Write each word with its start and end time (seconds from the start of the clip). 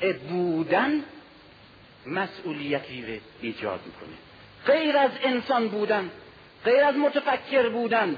شیعه 0.00 0.12
بودن 0.12 1.04
مسئولیتی 2.06 3.02
رو 3.02 3.20
ایجاد 3.40 3.80
می‌کنه. 3.86 4.16
غیر 4.66 4.96
از 4.96 5.10
انسان 5.22 5.68
بودن 5.68 6.10
غیر 6.64 6.84
از 6.84 6.94
متفکر 6.94 7.68
بودن 7.68 8.16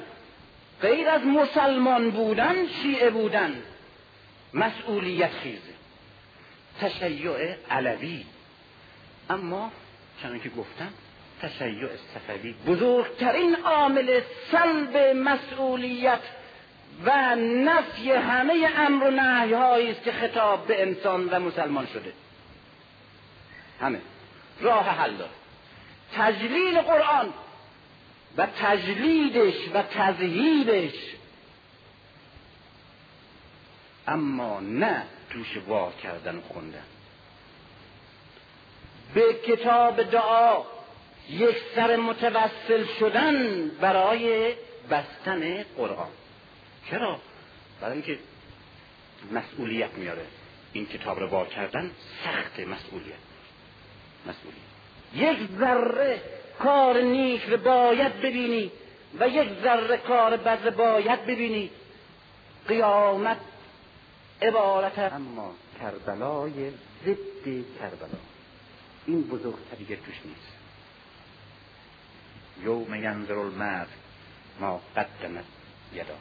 غیر 0.82 1.08
از 1.08 1.24
مسلمان 1.24 2.10
بودن 2.10 2.66
شیعه 2.82 3.10
بودن 3.10 3.62
مسئولیت 4.54 5.30
خیزه. 5.32 5.74
تشیع 6.80 7.54
علوی. 7.70 8.24
اما 9.30 9.72
چنان 10.22 10.40
که 10.40 10.48
گفتم 10.48 10.92
تشیع 11.42 11.88
صفوی 12.14 12.54
بزرگترین 12.66 13.56
عامل 13.56 14.20
سلب 14.52 14.96
مسئولیت 15.16 16.20
و 17.04 17.36
نفی 17.36 18.12
همه 18.12 18.70
امر 18.76 19.04
و 19.04 19.10
نهی 19.10 19.90
است 19.90 20.02
که 20.02 20.12
خطاب 20.12 20.66
به 20.66 20.82
انسان 20.82 21.28
و 21.28 21.40
مسلمان 21.40 21.86
شده. 21.86 22.12
همه. 23.80 24.00
راه 24.60 24.84
حل 24.84 25.16
داره. 25.16 25.30
تجلیل 26.16 26.80
قرآن 26.80 27.32
و 28.36 28.46
تجلیدش 28.46 29.54
و 29.74 29.82
تذهیبش. 29.82 30.94
اما 34.08 34.60
نه 34.60 35.02
توش 35.30 35.56
وا 35.68 35.92
کردن 36.02 36.36
و 36.36 36.40
خوندن. 36.40 36.84
به 39.14 39.34
کتاب 39.46 40.02
دعا 40.02 40.64
یک 41.30 41.56
سر 41.74 41.96
متوسل 41.96 42.84
شدن 43.00 43.68
برای 43.68 44.54
بستن 44.90 45.62
قرآن. 45.62 46.08
چرا؟ 46.90 47.20
برای 47.80 47.92
اینکه 47.92 48.18
مسئولیت 49.32 49.90
میاره. 49.94 50.26
این 50.72 50.86
کتاب 50.86 51.20
رو 51.20 51.26
وا 51.26 51.46
کردن 51.46 51.90
سخت 52.24 52.60
مسئولیت. 52.60 53.14
مسئولیت. 54.26 54.68
یک 55.14 55.48
ذره 55.58 56.22
کار 56.58 57.00
نیک 57.00 57.42
رو 57.42 57.56
باید 57.56 58.20
ببینی 58.20 58.72
و 59.20 59.28
یک 59.28 59.48
ذره 59.62 59.96
کار 59.96 60.36
بد 60.36 60.76
باید 60.76 61.26
ببینی. 61.26 61.70
قیامت 62.68 63.38
عبارت 64.42 64.98
اما 64.98 65.54
کربلای 65.80 66.70
ضد 67.04 67.44
کربلا. 67.80 68.18
این 69.06 69.22
بزرگتری 69.22 69.96
توش 69.96 70.20
نیست. 70.24 70.58
یوم 72.62 72.94
ینظر 72.94 73.34
المرد 73.34 73.88
ما 74.60 74.80
قدمت 74.96 75.44
یدا. 75.92 76.14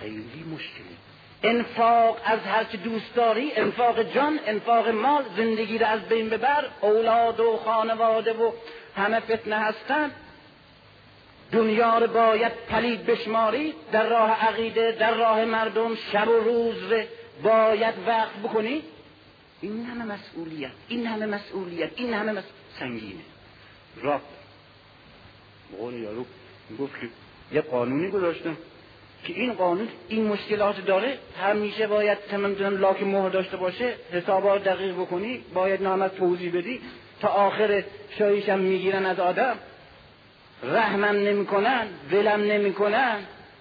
خیلی 0.00 0.44
مشکلی. 0.54 0.96
انفاق 1.42 2.20
از 2.24 2.40
هر 2.40 2.64
چه 2.64 2.76
دوست 2.76 3.14
داری 3.14 3.52
انفاق 3.52 4.02
جان 4.14 4.40
انفاق 4.46 4.88
مال 4.88 5.24
زندگی 5.36 5.78
رو 5.78 5.86
از 5.86 6.00
بین 6.00 6.28
ببر 6.28 6.64
اولاد 6.80 7.40
و 7.40 7.56
خانواده 7.56 8.32
و 8.32 8.52
همه 8.96 9.20
فتنه 9.20 9.56
هستن. 9.56 10.10
دنیا 11.52 11.98
رو 11.98 12.06
باید 12.06 12.52
پلید 12.52 13.06
بشماری 13.06 13.74
در 13.92 14.08
راه 14.08 14.30
عقیده 14.30 14.92
در 14.92 15.14
راه 15.14 15.44
مردم 15.44 15.94
شب 15.94 16.28
و 16.28 16.32
روز 16.32 16.92
رو 16.92 17.02
باید 17.42 17.94
وقت 18.06 18.36
بکنی. 18.44 18.82
این 19.60 19.86
همه 19.86 20.04
مسئولیت 20.04 20.70
این 20.88 21.06
همه 21.06 21.26
مسئولیت 21.26 21.90
این 21.96 22.14
همه 22.14 22.32
مس... 22.32 22.44
سنگینه. 22.78 23.20
را 24.02 24.20
بقول 25.72 25.94
یارو 25.94 26.24
گفت 26.78 27.00
که 27.00 27.08
یه 27.52 27.60
قانونی 27.60 28.10
گذاشتم. 28.10 28.56
که 29.24 29.32
این 29.32 29.52
قانون 29.52 29.88
این 30.08 30.26
مشکلات 30.26 30.84
داره 30.84 31.18
همیشه 31.42 31.86
باید 31.86 32.18
تمام 32.18 32.54
لاک 32.54 33.02
مهر 33.02 33.28
داشته 33.28 33.56
باشه 33.56 33.94
حسابات 34.12 34.64
دقیق 34.64 34.94
بکنی 34.94 35.44
باید 35.54 35.82
نام 35.82 36.02
از 36.02 36.10
توضیح 36.10 36.58
بدی 36.58 36.80
تا 37.20 37.28
آخر 37.28 37.84
شایشم 38.18 38.58
می‌گیرن 38.58 39.06
از 39.06 39.20
آدم. 39.20 39.56
رحمم 40.62 41.04
نمی‌کنن 41.04 41.86
ولم 42.12 42.40
نمی‌کنن 42.40 43.18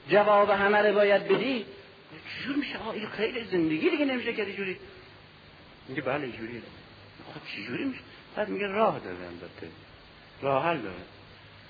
جواب 0.09 0.49
همه 0.49 0.77
رو 0.77 0.93
باید 0.95 1.27
بدی. 1.27 1.65
چجور 2.41 2.55
میشه؟ 2.55 2.89
این 2.93 3.07
خیلی 3.07 3.43
زندگی 3.43 3.89
دیگه 3.89 4.05
نمیشه 4.05 4.33
که 4.33 4.45
جوری 4.45 4.77
میگه 5.87 6.01
بله 6.01 6.27
جوری 6.31 6.61
خب 7.33 7.41
چجوری 7.55 7.83
میشه؟ 7.83 8.01
بعد 8.35 8.49
میگه 8.49 8.67
راه 8.67 8.99
داره 8.99 9.15
البته. 9.15 9.67
راه 10.41 10.65
حل 10.65 10.77
داره. 10.77 10.95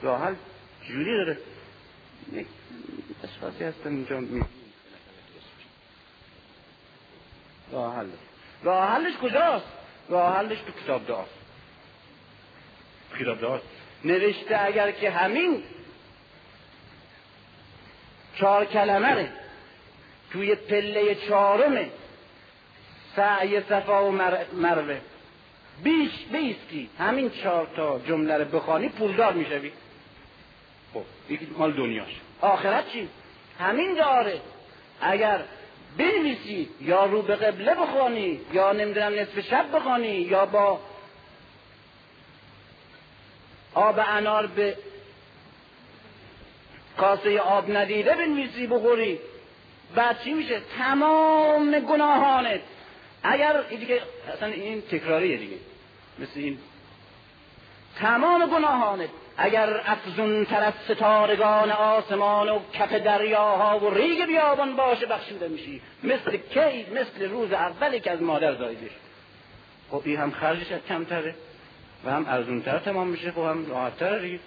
راه 0.01 0.23
حل 0.23 0.35
جوری 0.87 1.17
داره؟ 1.17 1.37
اشخاصی 3.23 3.63
هستن 3.63 3.89
اینجا 3.89 4.19
می 4.19 4.41
راه 7.71 7.95
حل. 7.95 8.07
راه 8.63 8.89
حلش 8.89 9.17
کجاست؟ 9.17 9.65
راه 10.09 10.37
حلش 10.37 10.57
تو 10.59 10.83
کتاب 10.83 11.07
دعاست 11.07 11.31
کتاب 13.19 13.41
دعاست 13.41 13.65
نوشته 14.05 14.65
اگر 14.65 14.91
که 14.91 15.11
همین 15.11 15.63
چهار 18.39 18.65
کلمه 18.65 19.31
توی 20.31 20.55
پله 20.55 21.15
چهارم 21.15 21.89
سعی 23.15 23.61
صفا 23.61 24.05
و 24.05 24.11
مروه. 24.53 24.99
بیش 25.83 26.11
بیستی. 26.31 26.89
همین 26.99 27.29
چهار 27.29 27.67
تا 27.75 27.99
جمله 27.99 28.37
رو 28.37 28.45
بخوانی 28.45 28.89
پولدار 28.89 29.33
می‌شوی. 29.33 29.71
خب 30.93 31.03
یکی 31.29 31.47
مال 31.57 31.73
دنیاش. 31.73 32.19
آخرت 32.41 32.91
چی؟ 32.91 33.09
همین 33.59 33.93
داره 33.95 34.41
اگر 35.01 35.41
بنویسی 35.97 36.69
یا 36.81 37.05
رو 37.05 37.21
به 37.21 37.35
قبله 37.35 37.75
بخوانی 37.75 38.39
یا 38.53 38.71
نمی‌دونم 38.71 39.13
نصف 39.13 39.39
شب 39.39 39.75
بخوانی 39.75 40.07
یا 40.07 40.45
با 40.45 40.79
آب 43.73 43.99
انار 44.07 44.47
به 44.47 44.77
کاسه 46.97 47.39
آب 47.39 47.71
ندیده 47.71 48.15
بنویسی 48.15 48.67
بخوری 48.67 49.19
بعد 49.95 50.23
چی 50.23 50.33
میشه؟ 50.33 50.61
تمام 50.77 51.79
گناهانت. 51.79 52.61
اگر 53.23 53.61
دیگه 53.61 54.01
اصلا 54.33 54.47
این 54.47 54.81
تکراریه 54.81 55.37
دیگه. 55.37 55.57
مثل 56.19 56.31
این 56.35 56.57
تمام 57.99 58.45
گناهانت. 58.45 59.09
اگر 59.41 59.81
افزون 59.85 60.45
تر 60.45 60.63
از 60.63 60.73
ستارگان 60.89 61.71
آسمان 61.71 62.49
و 62.49 62.59
کف 62.73 62.93
دریاها 62.93 63.79
و 63.79 63.93
ریگ 63.93 64.25
بیابان 64.25 64.75
باشه 64.75 65.05
بخشیده 65.05 65.47
میشی. 65.47 65.81
مثل 66.03 66.37
کی؟ 66.37 66.85
مثل 66.91 67.29
روز 67.29 67.51
اولی 67.51 67.99
که 67.99 68.11
از 68.11 68.21
مادر 68.21 68.55
زایدش 68.55 68.91
خب 69.91 70.01
این 70.05 70.17
هم 70.17 70.31
خرجش 70.31 70.71
کمتره 70.89 71.35
و 72.05 72.11
هم 72.11 72.25
ارزونتر 72.27 72.79
تمام 72.79 73.07
میشه 73.07 73.31
خب 73.31 73.41
هم 73.41 73.69
راحتتر 73.69 74.19
دیگه. 74.19 74.39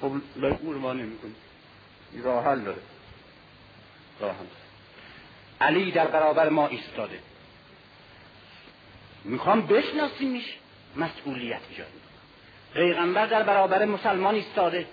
خب 0.00 0.12
لای 0.36 0.54
او 0.62 0.72
ما 0.72 0.92
نمی‌کنی. 0.92 1.34
راه 2.24 2.44
حل 2.44 2.60
داره. 2.60 2.82
راه 4.20 4.36
علی 5.60 5.90
در 5.90 6.06
برابر 6.06 6.48
ما 6.48 6.68
ایستاده. 6.68 7.18
می‌خوام 9.24 9.66
بشناسیمش. 9.66 10.58
مسئولیت 10.96 11.60
ایجاد 11.70 12.11
پیغمبر 12.74 13.26
در 13.26 13.42
برابر 13.42 13.84
مسلمان 13.84 14.34
ایستاده. 14.34 14.86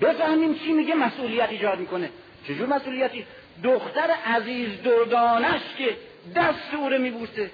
بفهمیم 0.00 0.58
چی 0.58 0.72
میگه 0.72 0.94
مسئولیت 0.94 1.48
ایجاد 1.48 1.78
می‌کنه. 1.78 2.10
چجور 2.46 2.66
مسئولیتی؟ 2.66 3.26
دختر 3.64 4.10
عزیز 4.26 4.82
دردانش 4.82 5.60
که 5.78 5.96
دست 6.36 6.74
او 6.74 6.88
میبوسه. 6.88 7.50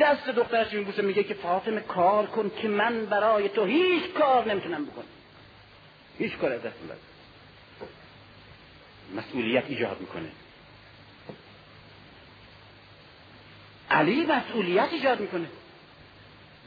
دست 0.00 0.28
دخترش 0.28 0.72
میبوسه. 0.72 1.02
میگه 1.02 1.24
که 1.24 1.34
فاطمه 1.34 1.80
کار 1.80 2.26
کن 2.26 2.50
که 2.62 2.68
من 2.68 3.06
برای 3.06 3.48
تو 3.48 3.64
هیچ 3.64 4.04
کار 4.12 4.48
نمی‌تونم 4.48 4.84
بکنم. 4.84 5.04
هیچ 6.18 6.36
کار 6.36 6.52
از 6.52 6.62
دست 6.62 6.76
مسئولیت 9.16 9.64
ایجاد 9.68 10.00
می‌کنه. 10.00 10.28
علی 13.90 14.26
مسئولیت 14.26 14.88
ایجاد 14.92 15.20
می‌کنه. 15.20 15.46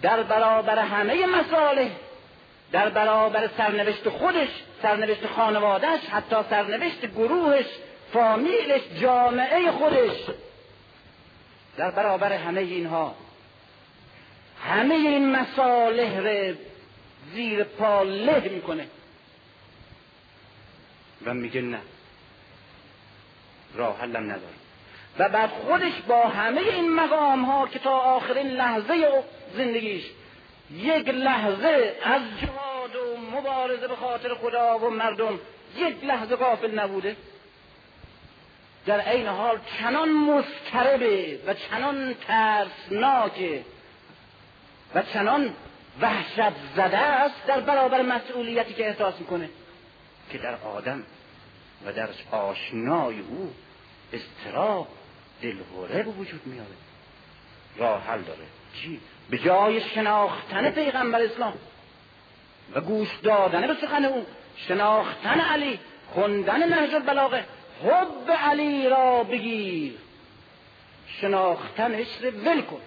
در 0.01 0.23
برابر 0.23 0.79
همه 0.79 1.25
مسائل 1.25 1.89
در 2.71 2.89
برابر 2.89 3.49
سرنوشت 3.57 4.09
خودش 4.09 4.49
سرنوشت 4.81 5.27
خانوادهش 5.27 6.05
حتی 6.11 6.35
سرنوشت 6.49 7.05
گروهش 7.05 7.65
فامیلش 8.13 8.81
جامعه 9.01 9.71
خودش. 9.71 10.17
در 11.77 11.91
برابر 11.91 12.33
همه 12.33 12.61
اینها 12.61 13.15
همه 14.63 14.95
این 14.95 15.35
مصالح 15.35 16.19
رو 16.19 16.55
زیر 17.33 17.63
پا 17.63 18.03
له 18.03 18.49
می‌کنه. 18.49 18.87
و 21.25 21.33
میگه 21.33 21.61
نه 21.61 21.79
راه 23.75 23.99
حلم 23.99 24.23
نداره 24.23 24.53
و 25.19 25.29
بعد 25.29 25.49
خودش 25.49 25.93
با 26.07 26.27
همه 26.27 26.61
این 26.61 26.93
مقام 26.93 27.45
ها 27.45 27.67
که 27.67 27.79
تا 27.79 27.91
آخرین 27.91 28.47
لحظه 28.47 29.23
زندگیش 29.55 30.03
یک 30.71 31.07
لحظه 31.07 31.95
از 32.03 32.21
جهاد 32.41 32.95
و 32.95 33.37
مبارزه 33.37 33.87
به 33.87 33.95
خاطر 33.95 34.33
خدا 34.33 34.79
و 34.79 34.89
مردم 34.89 35.39
یک 35.77 36.03
لحظه 36.03 36.35
غافل 36.35 36.79
نبوده. 36.79 37.15
در 38.85 38.99
عین 38.99 39.27
حال 39.27 39.59
چنان 39.79 40.09
مضطربه 40.11 41.39
و 41.47 41.53
چنان 41.53 42.13
ترسناکه 42.13 43.63
و 44.95 45.03
چنان 45.13 45.53
وحشت 46.01 46.55
زده 46.75 46.97
است 46.97 47.45
در 47.47 47.59
برابر 47.59 48.01
مسئولیتی 48.01 48.73
که 48.73 48.87
احساس 48.87 49.19
می‌کنه 49.19 49.49
که 50.29 50.37
در 50.37 50.55
آدم 50.55 51.03
و 51.85 51.93
در 51.93 52.09
آشنای 52.31 53.19
او 53.19 53.53
استراب 54.13 54.87
دلهوره 55.41 56.03
به 56.03 56.11
وجود 56.11 56.41
میاره 56.45 56.75
راه 57.77 58.03
حل 58.03 58.21
داره. 58.21 58.43
چی؟ 58.81 58.99
به 59.29 59.37
جای 59.37 59.81
شناختن 59.81 60.71
پیغمبر 60.71 61.21
اسلام 61.21 61.53
و 62.75 62.81
گوش 62.81 63.09
دادن 63.23 63.67
به 63.67 63.75
سخن 63.81 64.05
او 64.05 64.25
شناختن 64.67 65.39
علی 65.39 65.79
خوندن 66.13 66.69
نهج 66.69 66.93
البلاغه 66.93 67.45
حب 67.83 68.31
علی 68.31 68.89
را 68.89 69.23
بگیر. 69.23 69.93
شناختنش 71.21 72.07
رو 72.21 72.29
ول 72.29 72.61
کن. 72.61 72.81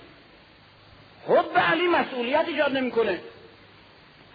حب 1.29 1.59
علی 1.59 1.87
مسئولیت 1.87 2.45
ایجاد 2.49 2.77
نمی‌کنه. 2.77 3.21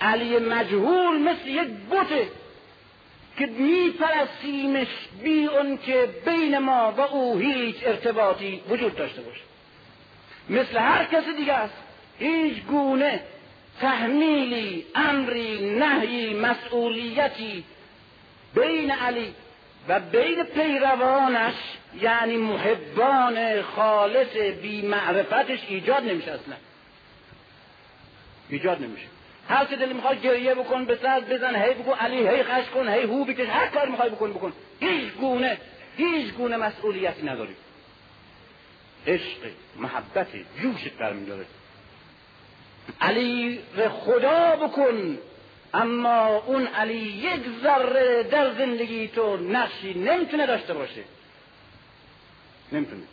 علی 0.01 0.39
مجهول 0.39 1.17
مثل 1.17 1.47
یک 1.47 1.67
بوته 1.67 2.27
که 3.38 3.45
میپرستیمش 3.45 4.88
بی 5.23 5.45
اون 5.45 5.77
که 5.77 6.09
بین 6.25 6.57
ما 6.57 6.94
و 6.97 7.01
او 7.01 7.38
هیچ 7.38 7.75
ارتباطی 7.83 8.61
وجود 8.69 8.95
داشته 8.95 9.21
باشه. 9.21 9.41
مثل 10.49 10.77
هر 10.77 11.05
کسی 11.05 11.33
دیگه 11.37 11.53
است. 11.53 11.73
هیچ 12.19 12.63
گونه 12.63 13.19
تحمیلی 13.81 14.85
امری 14.95 15.75
نهی 15.79 16.33
مسئولیتی 16.33 17.63
بین 18.55 18.91
علی 18.91 19.35
و 19.87 19.99
بین 19.99 20.43
پیروانش 20.43 21.53
یعنی 22.01 22.37
محبان 22.37 23.61
خالص 23.61 24.35
بی 24.61 24.81
معرفتش 24.81 25.59
ایجاد 25.67 26.03
نمیشه 26.03 26.31
اصلا. 26.31 26.55
ایجاد 28.49 28.81
نمیشه. 28.81 29.07
هر 29.49 29.65
که 29.65 29.75
دلی 29.75 29.93
می‌خواد 29.93 30.21
گریه 30.21 30.55
بکن 30.55 30.85
به 30.85 30.99
سر 31.01 31.19
بزن 31.19 31.55
هی 31.55 31.73
بکن 31.73 31.93
علی 31.93 32.27
هی 32.27 32.43
خش 32.43 32.69
کن 32.73 32.87
هی 32.89 33.03
هو 33.03 33.25
بکش 33.25 33.47
هر 33.47 33.67
کار 33.67 33.87
می‌خوای 33.87 34.09
بکن 34.09 34.33
بکن. 34.33 34.53
هیچ 34.79 35.13
گونه 35.13 35.57
هیچ 35.97 36.33
گونه 36.33 36.57
مسئولیتی 36.57 37.25
نداری. 37.25 37.55
عشق 39.07 39.38
محبت 39.75 40.27
جوشت 40.61 40.94
برمیداره 40.94 41.45
علی 43.01 43.59
ر 43.77 43.89
خدا 43.89 44.55
بکن 44.55 45.17
اما 45.73 46.35
اون 46.38 46.67
علی 46.67 46.97
یک 46.97 47.41
ذره 47.63 48.23
در 48.23 48.53
زندگی 48.53 49.07
تو 49.07 49.38
نقشی 49.38 49.94
نمی‌تونه 49.94 50.45
داشته 50.45 50.73
باشه. 50.73 51.03
نمی‌تونه. 52.71 53.03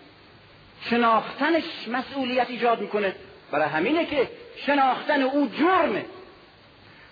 شناختنش 0.90 1.64
مسئولیت 1.88 2.50
ایجاد 2.50 2.80
می‌کنه. 2.80 3.14
برای 3.50 3.68
همینه 3.68 4.06
که 4.06 4.28
شناختن 4.66 5.22
او 5.22 5.50
جرمه. 5.58 6.04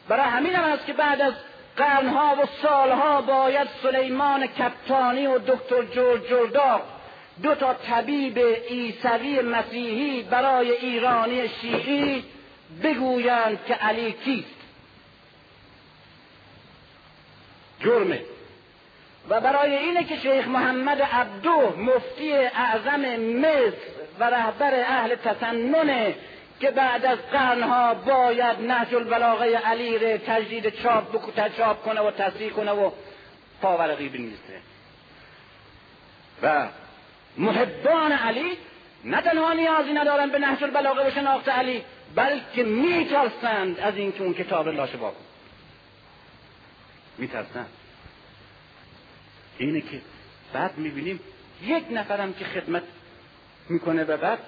برای 0.09 0.27
همین 0.27 0.55
هم 0.55 0.65
است 0.65 0.87
که 0.87 0.93
بعد 0.93 1.21
از 1.21 1.35
قرنها 1.77 2.37
و 2.43 2.47
سالها 2.63 3.23
باید 3.23 3.69
سلیمان 3.83 4.47
کپتانی 4.47 5.27
و 5.27 5.39
دکتر 5.39 5.83
جورج 5.85 6.29
جرداق 6.29 6.98
دو 7.43 7.55
تا 7.55 7.75
طبیب 7.75 8.39
عیسوی 8.69 9.41
مسیحی 9.41 10.23
برای 10.23 10.71
ایرانی 10.71 11.49
شیعی 11.49 12.25
بگویند 12.83 13.59
که 13.67 13.75
علی 13.75 14.13
کیست. 14.13 14.59
جرمه. 17.81 18.21
و 19.29 19.41
برای 19.41 19.77
اینه 19.77 20.05
که 20.05 20.17
شیخ 20.17 20.49
محمد 20.49 21.03
عبدو 21.03 21.77
مفتی 21.77 22.33
اعظم 22.33 23.01
مصر 23.17 23.73
و 24.19 24.25
رهبر 24.25 24.75
اهل 24.75 25.15
تسننه 25.15 26.15
که 26.61 26.71
بعد 26.71 27.07
از 27.07 27.19
قرنها 27.19 27.95
باید 27.95 28.61
نهج 28.61 28.95
البلاغه 28.95 29.57
علی 29.57 29.99
ره 29.99 30.19
تجدید 30.19 30.69
چاپ 30.69 31.13
بکو 31.13 31.33
کنه 31.85 32.01
و 32.01 32.11
تصریح 32.11 32.51
کنه 32.51 32.71
و 32.71 32.91
پاورقی 33.63 34.09
بنویسه 34.09 34.61
و 36.43 36.67
محبان 37.37 38.13
علی 38.13 38.53
نه 39.05 39.21
تنها 39.21 39.53
نیازی 39.53 39.93
ندارن 39.93 40.31
به 40.31 40.39
نهج 40.39 40.65
البلاغه 40.65 41.09
و 41.09 41.11
شناخت 41.11 41.49
علی 41.49 41.85
بلکه 42.15 42.63
میترسند 42.63 43.81
از 43.81 43.97
اینکه 43.97 44.23
اون 44.23 44.35
کتاب 44.35 44.69
لاشه 44.69 44.99
کن 44.99 45.13
میترسند. 47.19 47.69
اینه 49.59 49.81
که 49.81 50.01
بعد 50.53 50.79
می‌بینیم 50.79 51.21
یک 51.63 51.85
نفرم 51.91 52.33
که 52.33 52.45
خدمت 52.45 52.83
می‌کنه 53.69 54.05
و 54.05 54.17
بعد 54.17 54.39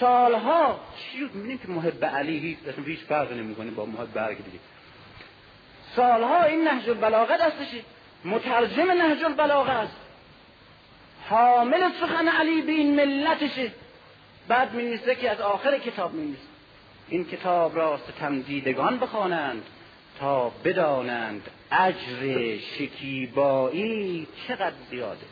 سالها 0.00 0.80
چی 0.98 1.20
می‌بینیم 1.20 1.58
که 1.58 1.68
محب 1.68 2.04
علی 2.04 2.38
هیچ 2.38 2.58
اصلا 2.68 2.84
هیچ 2.84 3.00
فرق 3.00 3.32
نمی‌کنه 3.32 3.70
با 3.70 3.86
محب 3.86 4.16
هر 4.16 4.28
دیگه. 4.28 4.58
سالها 5.96 6.42
این 6.42 6.68
نهج 6.68 6.88
البلاغه 6.88 7.36
دستشه. 7.36 7.82
مترجم 8.24 8.90
نهج 8.90 9.24
البلاغه 9.24 9.70
است. 9.70 9.96
حامل 11.28 11.90
سخن 12.00 12.28
علی 12.28 12.62
به 12.62 12.72
این 12.72 12.96
ملتشه. 12.96 13.72
بعد 14.48 14.74
می 14.74 14.98
که 14.98 15.30
از 15.30 15.40
آخر 15.40 15.78
کتاب 15.78 16.14
می 16.14 16.36
این 17.08 17.24
کتاب 17.24 17.76
را 17.76 17.98
ستمدیدگان 17.98 18.98
بخوانند 18.98 19.62
تا 20.20 20.48
بدانند 20.48 21.50
اجر 21.72 22.56
شکیبایی 22.58 24.28
چقدر 24.48 24.76
زیاده. 24.90 25.26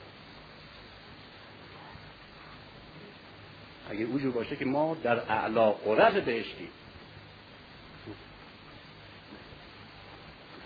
اگه 3.91 4.05
اوجور 4.05 4.33
باشه 4.33 4.57
که 4.57 4.65
ما 4.65 4.97
در 5.03 5.19
اعلا 5.19 5.71
قرب 5.71 6.25
بهشتیم 6.25 6.69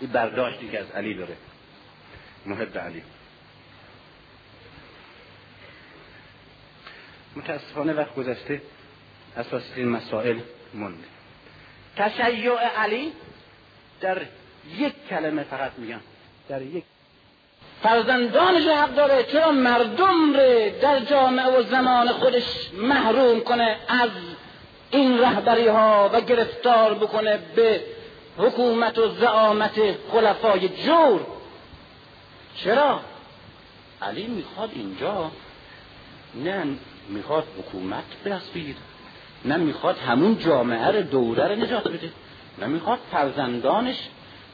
این 0.01 0.11
برداشتی 0.11 0.69
که 0.69 0.79
از 0.79 0.91
علی 0.91 1.13
داره. 1.13 1.37
محب 2.45 2.77
علی. 2.77 3.03
متاسفانه 7.35 7.93
وقت 7.93 8.15
گذشته 8.15 8.61
اساس 9.37 9.63
این 9.75 9.87
مسائل 9.87 10.39
مونده. 10.73 11.03
تشیع 11.97 12.53
علی 12.55 13.11
در 14.01 14.21
یک 14.77 14.93
کلمه 15.09 15.43
فقط 15.43 15.71
میگم. 15.77 15.99
در 16.49 16.61
یک 16.61 16.83
فرزندانش 17.83 18.67
حق 18.67 18.95
داره 18.95 19.23
چرا 19.23 19.51
مردم 19.51 20.33
رو 20.33 20.69
در 20.81 20.99
جامعه 20.99 21.59
و 21.59 21.63
زمان 21.63 22.07
خودش 22.07 22.43
محروم 22.73 23.39
کنه 23.39 23.77
از 23.87 24.09
این 24.91 25.19
رهبری 25.19 25.67
ها 25.67 26.09
و 26.13 26.21
گرفتار 26.21 26.93
بکنه 26.93 27.39
به 27.55 27.81
حکومت 28.37 28.97
و 28.97 29.09
زعامت 29.09 29.79
خلفای 30.11 30.69
جور؟ 30.69 31.21
چرا؟ 32.55 32.99
علی 34.01 34.27
می‌خواد 34.27 34.69
اینجا 34.73 35.31
نه 36.35 36.65
می‌خواد 37.11 37.43
حکومت 37.57 38.23
دست 38.25 38.53
بگیره 38.53 38.77
نه 39.45 39.57
می‌خواد 39.57 39.97
همون 39.97 40.39
جامعه 40.39 40.87
رو 40.87 41.01
دوره 41.01 41.47
رو 41.47 41.55
نجات 41.55 41.87
بده. 41.87 42.11
نه 42.57 42.65
می‌خواد 42.65 42.99
فرزندانش 43.11 43.97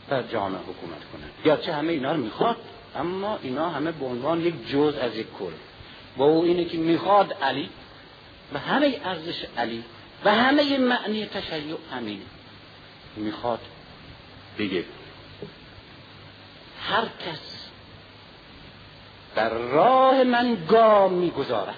بر 0.09 0.23
جامعه 0.23 0.61
حکومت 0.61 1.01
کنه. 1.13 1.23
گرچه 1.45 1.73
همه 1.73 1.93
اینا 1.93 2.11
رو 2.11 2.21
می‌خواد 2.21 2.57
اما 2.95 3.39
اینا 3.41 3.69
همه 3.69 3.91
به 3.91 4.05
عنوان 4.05 4.41
یک 4.41 4.69
جز 4.69 4.95
از 5.01 5.15
یک 5.15 5.27
کل. 5.39 5.51
با 6.17 6.25
او 6.25 6.43
اینه 6.43 6.65
که 6.65 6.77
می‌خواد 6.77 7.33
علی 7.41 7.69
و 8.53 8.59
همه 8.59 9.01
ارزش 9.05 9.45
علی 9.57 9.83
و 10.25 10.33
همه 10.33 10.77
معنی 10.77 11.25
تشیع 11.25 11.75
همینه 11.91 12.25
می‌خواد 13.15 13.59
بگه. 14.59 14.83
هر 16.81 17.03
کس 17.03 17.69
در 19.35 19.49
راه 19.49 20.23
من 20.23 20.57
گام 20.69 21.13
می‌گذارد. 21.13 21.75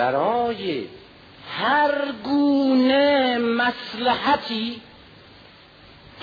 برای 0.00 0.86
هر 1.58 2.12
گونه 2.24 3.38
مسلحتی 3.38 4.80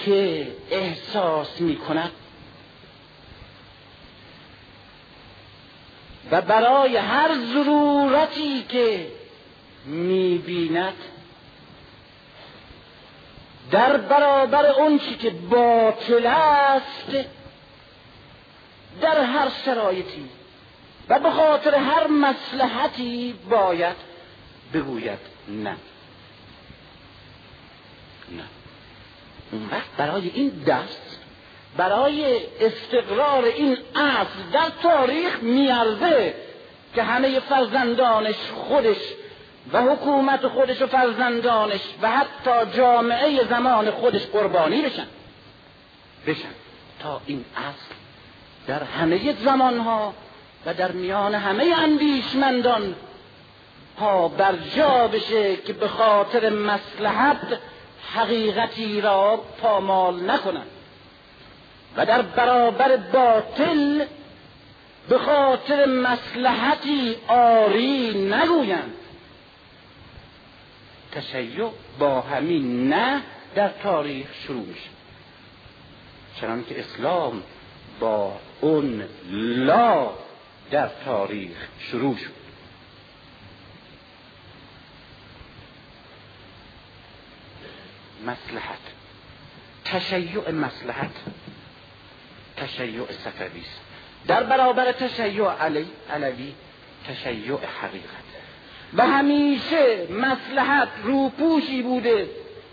که 0.06 0.48
احساس 0.72 1.62
می 1.62 1.76
کند 1.76 2.12
و 6.32 6.42
برای 6.42 6.98
هر 6.98 7.36
ضرورتی 7.36 8.66
که 8.70 9.08
می 9.86 10.38
بیند 10.38 10.94
در 13.72 13.98
برابر 13.98 14.66
اون 14.66 15.00
چی 15.00 15.16
که 15.16 15.30
باطل 15.30 16.26
است 16.26 17.12
در 19.02 19.24
هر 19.24 19.50
شرایطی 19.66 20.37
و 21.10 21.20
به 21.20 21.32
خاطر 21.32 21.76
هر 21.76 22.08
مسلحتی 22.08 23.36
باید 23.50 23.96
بگوید 24.74 25.20
نه. 25.48 25.76
نه. 28.32 28.44
اون 29.52 29.70
وقت 29.72 29.90
برای 29.98 30.32
این 30.34 30.50
دست 30.50 31.20
برای 31.78 32.40
استقرار 32.60 33.46
این 33.46 33.78
اصل 33.96 34.50
در 34.54 34.70
تاریخ 34.84 35.44
میارزه 35.44 36.36
که 36.96 37.04
همه 37.04 37.40
فرزندانش 37.40 38.36
خودش 38.56 38.98
و 39.74 39.82
حکومت 39.82 40.48
خودش 40.48 40.82
و 40.82 40.88
فرزندانش 40.88 41.82
و 42.02 42.12
حتی 42.12 42.78
جامعه 42.78 43.48
زمان 43.50 43.92
خودش 43.92 44.26
قربانی 44.26 44.82
بشن. 44.82 45.08
بشن. 46.28 46.54
تا 47.00 47.22
این 47.26 47.46
اصل 47.56 47.94
در 48.68 48.84
همه 48.84 49.34
زمانها 49.34 50.14
و 50.68 50.74
در 50.74 50.92
میان 50.92 51.36
همه 51.36 51.76
اندیشمندان 51.78 52.96
پا 53.98 54.28
بر 54.28 54.56
جا 54.76 55.08
بشه 55.08 55.56
که 55.56 55.74
به 55.74 55.88
خاطر 55.88 56.50
مسلحت 56.50 57.60
حقیقتی 58.14 59.02
را 59.02 59.38
پامال 59.62 60.32
نکنند 60.32 60.68
و 61.98 62.06
در 62.06 62.22
برابر 62.22 62.98
باطل 62.98 64.06
به 65.10 65.18
خاطر 65.18 65.86
مسلحتی 65.86 67.16
آری 67.28 68.30
نگویند. 68.34 68.94
تشیع 71.12 71.70
با 72.00 72.22
همین 72.22 72.90
نه 72.94 73.22
در 73.56 73.70
تاریخ 73.70 74.28
شروع 74.34 74.66
میشه. 74.66 74.90
چنان 76.42 76.66
که 76.70 76.80
اسلام 76.80 77.44
با 78.00 78.34
اون 78.62 79.04
لا 79.32 80.10
در 80.72 80.90
تاریخ 81.06 81.58
شروع 81.80 82.18
شد. 82.18 82.38
مسلحت. 88.26 88.80
تشیع 89.86 90.52
مسلحت. 90.52 91.12
تشیع 92.58 93.12
صفوی 93.12 93.64
در 94.28 94.44
برابر 94.44 94.92
تشیع 94.92 95.52
علی 95.52 95.88
علوی 96.10 96.54
تشیع 97.08 97.58
حقیقت. 97.82 98.28
و 98.94 99.08
همیشه 99.08 100.08
مسلحت 100.12 100.90
روپوشی 101.04 101.82
بوده. 101.82 102.30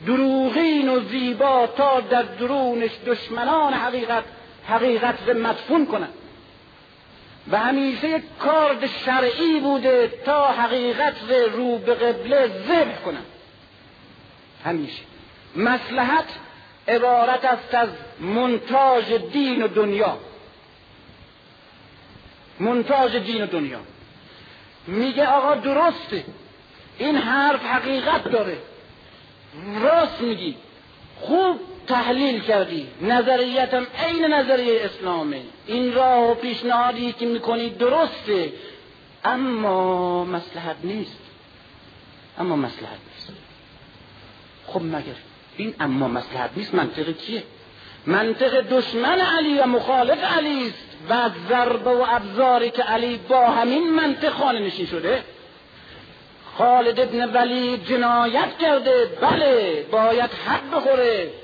دروغین 0.07 0.89
و 0.89 1.01
زیبا 1.01 1.67
تا 1.67 2.01
در 2.01 2.23
درونش 2.23 2.91
دشمنان 3.07 3.75
حقیقت 3.75 4.25
حقیقت 4.67 5.29
مدفون 5.29 5.87
کنند. 5.87 6.15
و 7.51 7.59
همیشه 7.59 8.23
کارد 8.41 8.87
شرعی 8.87 9.61
بوده 9.61 10.13
تا 10.25 10.53
حقیقت 10.53 11.15
رو 11.53 11.79
به 11.79 11.95
قبله 11.95 12.49
ذبح 12.49 13.03
کنند 13.05 13.27
همیشه. 14.65 15.03
مسلحت 15.57 16.29
عبارت 16.89 17.45
است 17.45 17.75
از 17.75 17.89
منتاج 18.21 19.13
دین 19.33 19.63
و 19.63 19.69
دنیا. 19.69 20.19
منتاج 22.61 23.17
دین 23.17 23.43
و 23.43 23.47
دنیا. 23.47 23.81
میگه 24.87 25.27
آقا 25.27 25.55
درسته. 25.55 26.25
این 26.99 27.17
حرف 27.17 27.65
حقیقت 27.65 28.25
داره. 28.25 28.59
راست 29.81 30.21
میگی. 30.21 30.57
خوب. 31.21 31.61
تحلیل 31.87 32.41
کردی. 32.41 32.89
نظریتم 33.01 33.87
عین 33.99 34.25
نظریه 34.25 34.85
اسلامه 34.85 35.41
این 35.67 35.93
راه 35.93 36.31
و 36.31 36.35
پیشنهادی 36.35 37.13
که 37.13 37.27
می‌کنی 37.27 37.71
درسته. 37.71 38.53
اما 39.25 40.25
مسلحت 40.25 40.77
نیست. 40.85 41.21
اما 42.39 42.57
مسلحت 42.57 42.99
نیست. 43.15 43.33
خب 44.67 44.83
مگر 44.83 45.17
این 45.57 45.75
اما 45.81 46.09
مسلحت 46.09 46.51
نیست 46.57 46.75
منطق 46.75 47.11
کیه؟ 47.11 47.43
منطق 48.07 48.61
دشمن 48.61 49.21
علی 49.21 49.59
و 49.59 49.67
مخالف 49.67 50.25
علی 50.25 50.69
است. 50.69 50.85
و 51.09 51.31
ضربه 51.49 51.91
و 51.91 52.05
ابزاری 52.09 52.71
که 52.71 52.83
علی 52.83 53.21
با 53.29 53.47
همین 53.47 53.91
منطق 53.91 54.33
خانه 54.33 54.59
نشین 54.59 54.87
شده. 54.87 55.23
خالد 56.59 57.01
ابن 57.01 57.31
ولید 57.31 57.85
جنایت 57.85 58.59
کرده. 58.59 59.07
بله 59.21 59.87
باید 59.91 60.31
حد 60.31 60.71
بخوره. 60.71 61.44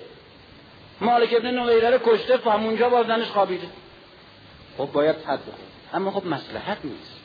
مالک 1.01 1.35
ابن 1.37 1.51
نویره 1.51 1.91
رو 1.91 1.99
کشته 1.99 2.39
و 2.45 2.51
همونجا 2.51 2.89
باز 2.89 3.07
زنش 3.07 3.27
خوابیده. 3.27 3.67
خب 4.79 4.93
باید 4.93 5.17
حد 5.17 5.41
بخوره. 5.41 5.71
اما 5.95 6.11
خب 6.11 6.27
مسلحت 6.27 6.79
نیست. 6.85 7.21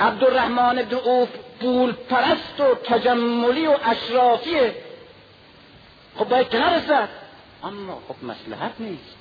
عبدالرحمن 0.00 0.78
ابن 0.78 0.94
اوف 0.94 1.28
پول 1.60 1.92
پرست 1.92 2.60
و 2.60 2.74
تجملی 2.74 3.66
و 3.66 3.76
اشرافیه. 3.84 4.74
خب 6.16 6.28
باید 6.28 6.48
کنار 6.48 6.76
رسد 6.76 7.08
اما 7.64 8.02
خب 8.08 8.24
مسلحت 8.24 8.72
نیست. 8.78 9.16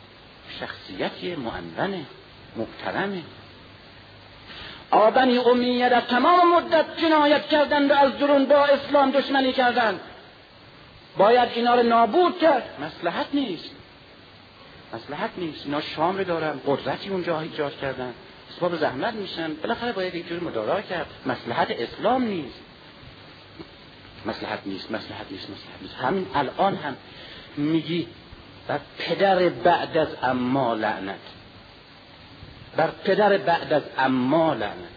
شخصیتی 0.60 1.36
معنونه 1.36 2.06
محترمه. 2.56 3.22
آبنی 4.92 5.38
امیه 5.38 5.90
در 5.90 6.02
تمام 6.02 6.56
مدت 6.56 6.98
جنایت 6.98 7.48
کردند 7.48 7.92
و 7.92 7.94
از 7.94 8.18
درون 8.18 8.46
با 8.46 8.66
اسلام 8.66 9.12
دشمنی 9.12 9.54
کردند 9.54 10.00
باید 11.18 11.50
اینا 11.56 11.76
رو 11.76 11.84
نابود 11.84 12.40
کرد. 12.40 12.64
مسلحت 12.82 13.28
نیست. 13.34 13.72
مسلحت 14.94 15.30
نیست. 15.38 15.66
اینا 15.66 15.82
شام 15.82 16.24
دارن 16.24 16.60
قدرتی 16.68 17.10
اونجا 17.10 17.40
ایجاد 17.40 17.80
کردن. 17.80 18.14
اسباب 18.52 18.76
زحمت 18.76 19.14
میشن 19.14 19.54
بالاخره 19.54 19.92
باید 19.92 20.16
یک 20.16 20.28
جور 20.30 20.40
مدارا 20.40 20.82
کرد. 20.82 21.08
مسلحت 21.26 21.72
اسلام 21.72 22.24
نیست. 22.24 22.60
مسلحت 24.26 24.60
نیست 24.66 24.92
مسلحت 24.92 25.26
نیست 25.32 25.50
مسلحت 25.50 25.82
نیست. 25.82 25.96
همین 25.96 26.28
الان 26.36 26.76
هم 26.76 26.96
میگی 27.58 28.08
بر 28.68 28.80
پدر 28.98 29.50
بعد 29.50 29.98
از 29.98 30.08
اما 30.24 30.74
لعنت. 30.74 31.20
بر 32.78 32.90
پدر 33.04 33.38
بعد 33.38 33.74
از 33.74 33.84
اما 33.98 34.54
لعنت. 34.54 34.96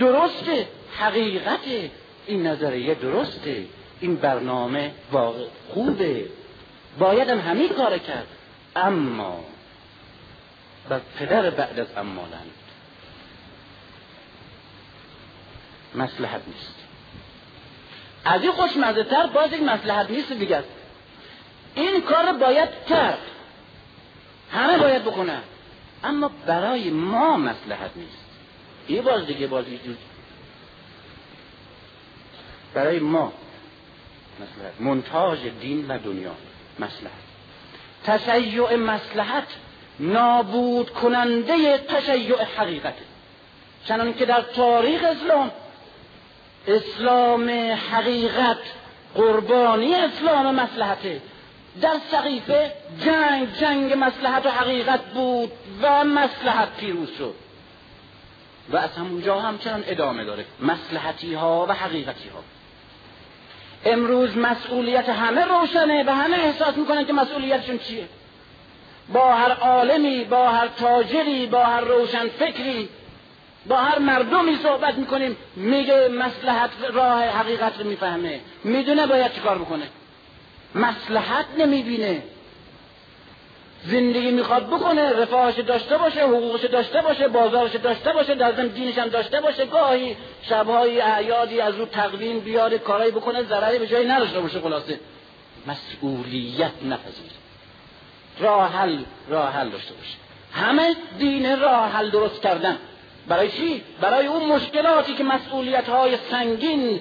درسته 0.00 0.68
حقیقت 0.98 1.90
این 2.26 2.46
نظریه 2.46 2.94
درسته. 2.94 3.64
این 4.02 4.16
برنامه 4.16 4.94
واقع 5.12 5.44
خوبه. 5.74 6.26
باید 6.98 7.28
هم 7.28 7.40
همین 7.40 7.68
کار 7.68 7.98
کرد. 7.98 8.26
اما 8.76 9.44
بر 10.88 11.00
پدر 11.18 11.50
بعد 11.50 11.78
از 11.78 11.86
اما 11.96 12.22
لعنت 12.22 12.62
مسلحت 15.94 16.40
نیست. 16.46 16.74
از 18.24 18.42
این 18.42 18.52
خوشمزه 18.52 19.04
تر 19.04 19.26
باز 19.26 19.52
یک 19.52 19.62
مسلحت 19.62 20.10
نیست 20.10 20.32
دیگر 20.32 20.62
این 21.74 22.00
کار 22.00 22.32
باید 22.32 22.68
کرد. 22.88 23.18
همه 24.52 24.78
باید 24.78 25.02
بکنن 25.02 25.42
اما 26.04 26.30
برای 26.46 26.90
ما 26.90 27.36
مسلحت 27.36 27.90
نیست. 27.96 28.26
یه 28.88 29.02
باز 29.02 29.26
دیگه 29.26 29.46
باز 29.46 29.64
جور 29.64 29.96
برای 32.74 32.98
ما. 32.98 33.32
مسلحت. 34.40 34.80
منتاج 34.80 35.38
دین 35.60 35.86
و 35.88 35.98
دنیا 35.98 36.34
مسلحت. 36.78 37.12
تشیع 38.04 38.76
مسلحت 38.76 39.48
نابود 40.00 40.90
کننده 40.90 41.78
تشیع 41.78 42.42
حقیقت. 42.56 42.94
چنان 43.84 44.14
که 44.14 44.24
در 44.24 44.42
تاریخ 44.42 45.02
اسلام 45.04 45.50
اسلام 46.66 47.50
حقیقت 47.92 48.58
قربانی 49.14 49.94
اسلام 49.94 50.54
مسلحته 50.54 51.20
در 51.80 51.96
سقیفه 52.10 52.72
جنگ 53.04 53.56
جنگ 53.60 53.92
مسلحت 53.92 54.46
و 54.46 54.50
حقیقت 54.50 55.04
بود 55.04 55.52
و 55.82 56.04
مسلحت 56.04 56.76
پیروز 56.76 57.08
شد. 57.18 57.34
و 58.70 58.76
از 58.76 58.90
همونجا 58.90 59.40
همچنان 59.40 59.84
ادامه 59.86 60.24
داره. 60.24 60.44
مسلحتی 60.60 61.34
ها 61.34 61.66
و 61.68 61.72
حقیقتی 61.72 62.28
ها 62.28 62.42
امروز 63.84 64.38
مسئولیت 64.38 65.08
همه 65.08 65.44
روشنه 65.44 66.04
و 66.06 66.10
همه 66.10 66.36
احساس 66.36 66.76
می‌کنن 66.76 67.04
که 67.04 67.12
مسئولیتشون 67.12 67.78
چیه؟ 67.78 68.04
با 69.12 69.34
هر 69.34 69.52
عالمی 69.52 70.24
با 70.24 70.48
هر 70.48 70.68
تاجری 70.68 71.46
با 71.46 71.64
هر 71.64 71.80
روشن 71.80 72.28
فکری 72.28 72.88
با 73.66 73.76
هر 73.76 73.98
مردمی 73.98 74.56
صحبت 74.62 74.94
می‌کنیم 74.94 75.36
میگه 75.56 76.08
مسلحت 76.08 76.70
راه 76.92 77.24
حقیقت 77.24 77.80
رو 77.80 77.86
می‌فهمه. 77.86 78.40
می‌دونه 78.64 79.06
باید 79.06 79.32
چیکار 79.32 79.58
بکنه. 79.58 79.88
مسلحت 80.74 81.46
نمی‌بینه. 81.58 82.22
زندگی 83.86 84.30
می‌خواد 84.30 84.66
بکنه 84.66 85.12
رفاهش 85.12 85.58
داشته 85.58 85.98
باشه 85.98 86.20
حقوقش 86.20 86.64
داشته 86.64 87.02
باشه 87.02 87.28
بازارش 87.28 87.76
داشته 87.76 88.12
باشه 88.12 88.34
در 88.34 88.52
ضمن 88.52 88.66
دینش 88.66 88.98
هم 88.98 89.08
داشته 89.08 89.40
باشه 89.40 89.66
گاهی 89.66 90.16
شبهای 90.42 91.00
اعیادی 91.00 91.60
از 91.60 91.74
او 91.74 91.86
تقویم 91.86 92.40
بیاره 92.40 92.78
کارایی 92.78 93.12
بکنه 93.12 93.42
ضرری 93.42 93.78
به 93.78 93.86
جایی 93.86 94.08
نداشته 94.08 94.40
باشه 94.40 94.60
خلاصه. 94.60 95.00
مسئولیت 95.66 96.72
نپذیر 96.84 97.32
راه 98.40 98.72
حل 98.72 98.98
راه 99.28 99.52
حل 99.52 99.68
داشته 99.68 99.94
باشه. 99.94 100.16
همه 100.52 100.96
دین 101.18 101.60
راه 101.60 101.92
حل 101.92 102.10
درست 102.10 102.42
کردن. 102.42 102.78
برای 103.28 103.50
چی؟ 103.50 103.82
برای 104.00 104.26
اون 104.26 104.44
مشکلاتی 104.44 105.14
که 105.14 105.24
مسئولیت 105.24 105.88
های 105.88 106.16
سنگین 106.30 107.00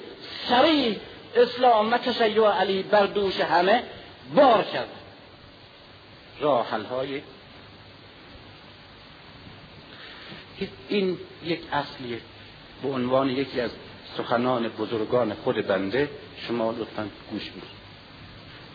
سریع 0.49 0.95
اسلام 1.35 1.93
و 1.93 1.97
تشیع 1.97 2.47
علی 2.47 2.83
بر 2.83 3.05
دوش 3.05 3.39
همه 3.39 3.83
بار 4.35 4.63
کرد. 4.73 5.00
راه 6.41 6.67
های 6.69 7.21
این 10.89 11.17
یک 11.43 11.59
اصلیه. 11.71 12.19
به 12.83 12.89
عنوان 12.89 13.29
یکی 13.29 13.61
از 13.61 13.71
سخنان 14.17 14.67
بزرگان 14.67 15.33
خود 15.33 15.67
بنده 15.67 16.09
شما 16.47 16.71
لطفا 16.71 17.07
گوش 17.31 17.49
بدید 17.49 17.63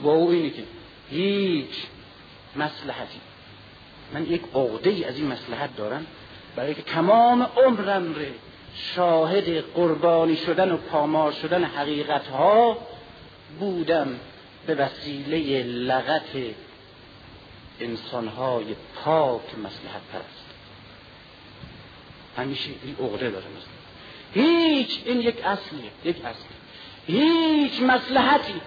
و 0.01 0.09
او 0.09 0.31
اینه 0.31 0.51
که 0.51 0.63
هیچ 1.11 1.87
مسلحتی 2.57 3.21
من 4.15 4.27
یک 4.27 4.43
عقده 4.55 4.91
ای 4.91 5.05
از 5.05 5.17
این 5.17 5.27
مسلحت 5.27 5.77
دارم 5.77 6.07
برای 6.57 6.75
که 6.75 6.83
تمام 6.83 7.43
عمرم 7.43 8.15
ره 8.15 8.35
شاهد 8.75 9.65
قربانی 9.75 10.37
شدن 10.37 10.73
و 10.73 10.77
پامال 10.77 11.33
شدن 11.33 11.65
حقیقت 11.65 12.27
ها 12.27 12.79
بودم 13.59 14.09
به 14.67 14.75
وسیله 14.75 15.63
لغت 15.63 16.55
انسانهای 17.81 18.77
پاک 19.05 19.59
مسلحت 19.59 20.03
پرست. 20.13 20.47
همیشه 22.37 22.71
این 22.83 22.97
عقده 23.01 23.31
داره 23.31 23.45
هیچ 24.35 25.01
این 25.05 25.21
یک 25.21 25.45
اصلیه 25.45 25.91
یک 26.05 26.25
اصل 26.25 26.45
هیچ 27.07 27.83
مسلحتی 27.83 28.61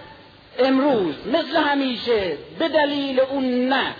امروز 0.58 1.14
مثل 1.26 1.56
همیشه 1.56 2.38
به 2.58 2.68
دلیل 2.68 3.20
اون 3.20 3.68
نه. 3.68 3.94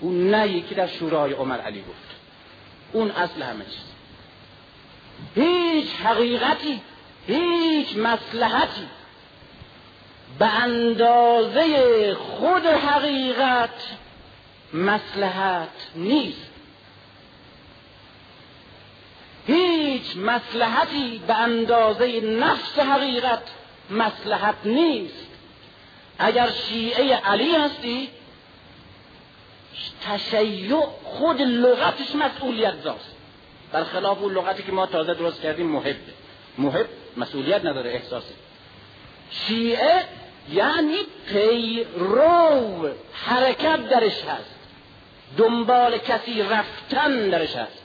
اون 0.00 0.30
نه 0.30 0.60
که 0.60 0.74
در 0.74 0.86
شورای 0.86 1.32
عمر 1.32 1.58
علی 1.58 1.80
گفت 1.80 2.16
اون 2.92 3.10
اصل 3.10 3.42
همه 3.42 3.64
چیز. 3.64 3.90
هیچ 5.34 5.94
حقیقتی 5.94 6.80
هیچ 7.26 7.96
مسلحتی 7.96 8.86
به 10.40 10.46
اندازه 10.46 12.14
خود 12.14 12.66
حقیقت 12.66 13.70
مسلحت 14.72 15.68
نیست. 15.94 16.50
هیچ 19.46 20.16
مسلحتی 20.16 21.22
به 21.26 21.34
اندازه 21.34 22.20
نفس 22.20 22.78
حقیقت 22.78 23.42
مسلحت 23.90 24.54
نیست. 24.64 25.26
اگر 26.18 26.50
شیعه 26.50 27.16
علی 27.16 27.56
هستی 27.56 28.08
تشیع 30.02 30.80
خود 31.04 31.42
لغتش 31.42 32.14
مسئولیت 32.14 32.82
داست 32.82 33.14
برخلاف 33.72 34.22
اون 34.22 34.34
لغتی 34.34 34.62
که 34.62 34.72
ما 34.72 34.86
تازه 34.86 35.14
درست 35.14 35.40
کردیم 35.40 35.66
محب. 35.66 35.96
محب 36.58 36.86
مسئولیت 37.16 37.64
نداره 37.64 37.90
احساسی 37.90 38.34
شیعه 39.30 40.04
یعنی 40.48 40.98
پیرو 41.28 42.88
حرکت 43.12 43.88
درش 43.88 44.24
هست. 44.24 44.54
دنبال 45.36 45.98
کسی 45.98 46.42
رفتن 46.42 47.30
درش 47.30 47.56
هست. 47.56 47.82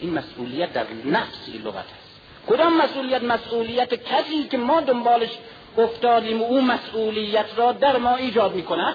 این 0.00 0.14
مسئولیت 0.14 0.72
در 0.72 0.86
نفس 1.04 1.48
لغت 1.64 1.84
هست. 1.84 2.20
کدام 2.48 2.76
مسئولیت؟ 2.76 3.22
مسئولیت 3.22 3.94
کسی 3.94 4.48
که 4.48 4.58
ما 4.58 4.80
دنبالش 4.80 5.30
افتادیم 5.78 6.42
و 6.42 6.44
اون 6.44 6.64
مسئولیت 6.64 7.46
را 7.56 7.72
در 7.72 7.96
ما 7.96 8.16
ایجاد 8.16 8.54
می‌کنه 8.54 8.94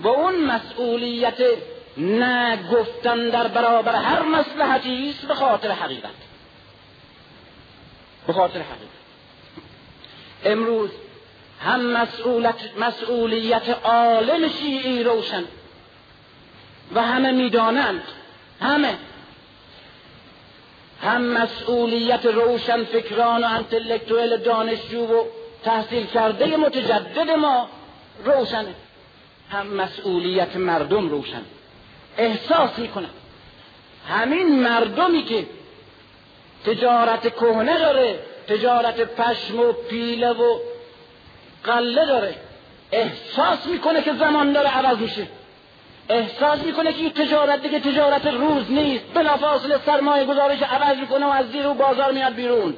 و 0.00 0.08
اون 0.08 0.36
مسئولیت 0.36 1.38
نگفتن 1.96 3.28
در 3.28 3.48
برابر 3.48 3.94
هر 3.94 4.22
مسلحتی 4.22 5.10
است 5.10 5.26
به 5.26 5.34
خاطر 5.34 5.70
حقیقت. 5.70 6.10
به 8.26 8.32
خاطر 8.32 8.60
حقیقت. 8.60 9.01
امروز 10.44 10.90
هم 11.60 11.80
مسئولیت, 11.80 12.54
مسئولیت 12.80 13.68
عالم 13.84 14.48
شیعی 14.48 15.02
روشن. 15.02 15.44
و 16.94 17.02
همه 17.02 17.32
می‌دانند 17.32 18.02
همه. 18.60 18.94
هم 21.02 21.22
مسئولیت 21.22 22.26
روشن 22.26 22.84
فکران 22.84 23.44
و 23.44 23.46
انتلکتوال 23.46 24.36
دانشجو 24.36 25.04
و 25.04 25.24
تحصیل 25.64 26.06
کرده 26.06 26.56
متجدد 26.56 27.30
ما 27.30 27.68
روشنه. 28.24 28.74
هم 29.50 29.66
مسئولیت 29.66 30.56
مردم 30.56 31.08
روشن. 31.08 31.42
احساس 32.18 32.78
می‌کنن 32.78 33.10
همین 34.08 34.62
مردمی 34.62 35.24
که 35.24 35.46
تجارت 36.64 37.34
کهنه 37.34 37.78
داره 37.78 38.18
تجارت 38.48 39.00
پشم 39.00 39.60
و 39.60 39.72
پیله 39.72 40.30
و 40.30 40.58
قله 41.64 42.06
داره. 42.06 42.34
احساس 42.92 43.66
می‌کنه 43.66 44.02
که 44.02 44.12
زمان 44.12 44.52
داره 44.52 44.68
عوض 44.68 44.98
میشه. 44.98 45.26
احساس 46.08 46.58
می‌کنه 46.62 46.92
که 46.92 46.98
این 46.98 47.12
تجارت 47.12 47.62
دیگه 47.62 47.80
تجارت 47.80 48.26
روز 48.26 48.70
نیست. 48.70 49.04
بلافاصله 49.14 49.78
سرمایه 49.86 50.24
گذارش 50.24 50.62
عوض 50.62 50.96
می‌کنه 50.96 51.26
و 51.26 51.30
از 51.30 51.50
زیر 51.50 51.66
و 51.66 51.74
بازار 51.74 52.12
میاد 52.12 52.34
بیرون. 52.34 52.76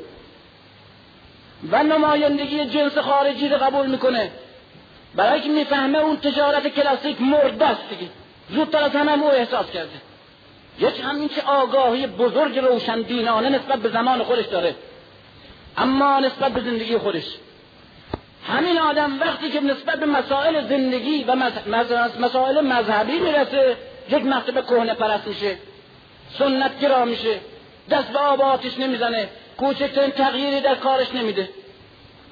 و 1.71 1.83
نمایندگی 1.83 2.65
جنس 2.65 2.99
خارجی 2.99 3.49
رو 3.49 3.57
قبول 3.57 3.87
می‌کنه. 3.87 4.31
برای 5.15 5.41
که 5.41 5.49
می‌فهمه 5.49 5.99
اون 5.99 6.17
تجارت 6.17 6.69
کلاسیک 6.69 7.21
مرده 7.21 7.67
است 7.67 7.89
دیگه. 7.91 8.11
زودتر 8.51 8.85
از 8.85 8.93
همه 8.93 9.13
او 9.13 9.31
احساس 9.31 9.71
کرده. 9.71 9.91
یک 10.79 11.01
همین 11.05 11.29
که 11.29 11.43
آگاهی 11.43 12.07
بزرگ 12.07 12.59
روشن 12.59 13.03
دینانه 13.03 13.49
نسبت 13.49 13.79
به 13.79 13.89
زمان 13.89 14.23
خودش 14.23 14.47
داره. 14.47 14.75
اما 15.79 16.21
نسبت 16.21 16.53
به 16.53 16.61
زندگی 16.61 16.99
خودش 16.99 17.25
همین 18.47 18.79
آدم 18.79 19.21
وقتی 19.21 19.51
که 19.51 19.61
نسبت 19.61 20.01
به 20.01 20.07
مسائل 20.07 20.69
زندگی 20.69 21.25
و 21.25 21.35
مسائل 22.21 22.61
مذهبی 22.61 23.19
می‌رسه 23.19 23.77
یک 24.11 24.25
مرتبه 24.25 24.63
کهنه 24.63 24.95
پرست 24.95 25.27
میشه 25.27 25.57
سنت 26.39 26.81
گرا 26.81 27.05
میشه 27.05 27.41
دست 27.91 28.09
به 28.09 28.19
آب 28.19 28.41
آتش 28.41 28.79
نمی‌زنه 28.79 29.29
کوچکترین 29.59 30.11
تغییری 30.11 30.61
در 30.61 30.75
کارش 30.75 31.15
نمیده 31.15 31.49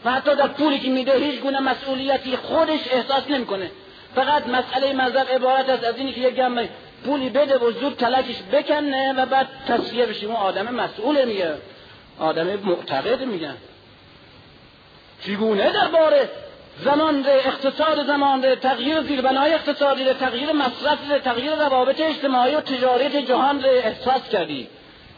و 0.04 0.10
حتی 0.12 0.34
در 0.34 0.48
پولی 0.48 0.78
که 0.78 0.90
میده 0.90 1.18
هیچ 1.18 1.40
گونه 1.40 1.60
مسئولیتی 1.60 2.36
خودش 2.36 2.80
احساس 2.90 3.30
نمی‌کنه 3.30 3.70
فقط 4.14 4.46
مسئله 4.48 4.92
مذهب 4.92 5.28
عبارت 5.28 5.68
است 5.68 5.84
از 5.84 5.96
اینی 5.96 6.12
که 6.12 6.20
یک 6.20 6.34
گم 6.34 6.68
پولی 7.04 7.28
بده 7.28 7.58
و 7.58 7.70
زود 7.70 7.96
تلکش 7.96 8.36
بکنه 8.52 9.12
و 9.12 9.26
بعد 9.26 9.48
تصفیه 9.68 10.06
بشه 10.06 10.26
اون 10.26 10.36
آدم 10.36 10.74
مسئول 10.74 11.24
میگه 11.24 11.54
آدم 12.18 12.46
معتقد 12.46 13.22
میگن. 13.22 13.56
چگونه 15.26 15.72
درباره 15.72 16.30
زمان 16.84 17.24
ره 17.24 17.32
اقتصاد 17.32 18.06
زمان 18.06 18.42
ره 18.42 18.56
تغییر 18.56 19.02
زیربنای 19.02 19.54
اقتصادی 19.54 20.04
ره 20.04 20.14
تغییر 20.14 20.52
مصرف 20.52 21.10
ره 21.10 21.18
تغییر 21.18 21.54
روابط 21.54 22.00
اجتماعی 22.00 22.54
و 22.54 22.60
تجارت 22.60 23.16
جهان 23.16 23.62
ره 23.62 23.70
احساس 23.70 24.28
کردی؟ 24.28 24.68